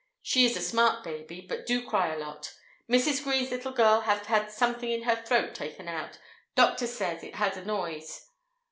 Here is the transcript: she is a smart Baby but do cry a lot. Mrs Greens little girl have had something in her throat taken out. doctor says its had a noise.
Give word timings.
she 0.23 0.43
is 0.47 0.57
a 0.57 0.61
smart 0.61 1.03
Baby 1.03 1.41
but 1.41 1.63
do 1.67 1.85
cry 1.85 2.11
a 2.11 2.17
lot. 2.17 2.55
Mrs 2.89 3.23
Greens 3.23 3.51
little 3.51 3.71
girl 3.71 4.01
have 4.01 4.25
had 4.25 4.49
something 4.51 4.89
in 4.91 5.03
her 5.03 5.15
throat 5.15 5.53
taken 5.53 5.87
out. 5.87 6.17
doctor 6.55 6.87
says 6.87 7.21
its 7.23 7.37
had 7.37 7.55
a 7.55 7.63
noise. 7.63 8.27